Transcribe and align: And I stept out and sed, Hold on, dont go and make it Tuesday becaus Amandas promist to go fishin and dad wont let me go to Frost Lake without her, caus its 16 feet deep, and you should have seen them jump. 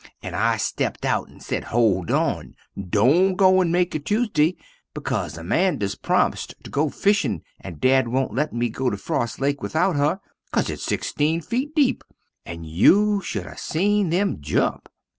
And 0.23 0.35
I 0.35 0.57
stept 0.57 1.05
out 1.05 1.27
and 1.29 1.43
sed, 1.43 1.65
Hold 1.65 2.09
on, 2.09 2.55
dont 2.89 3.37
go 3.37 3.61
and 3.61 3.71
make 3.71 3.93
it 3.93 4.03
Tuesday 4.07 4.57
becaus 4.95 5.37
Amandas 5.37 5.93
promist 5.93 6.55
to 6.63 6.71
go 6.71 6.89
fishin 6.89 7.43
and 7.59 7.79
dad 7.79 8.07
wont 8.07 8.33
let 8.33 8.51
me 8.51 8.69
go 8.69 8.89
to 8.89 8.97
Frost 8.97 9.39
Lake 9.39 9.61
without 9.61 9.95
her, 9.97 10.19
caus 10.51 10.71
its 10.71 10.85
16 10.85 11.41
feet 11.41 11.75
deep, 11.75 12.03
and 12.47 12.65
you 12.65 13.21
should 13.23 13.45
have 13.45 13.59
seen 13.59 14.09
them 14.09 14.37
jump. 14.41 14.89